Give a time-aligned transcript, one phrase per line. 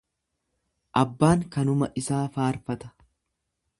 [1.01, 2.95] Abbaan kanuma isaa faarfata.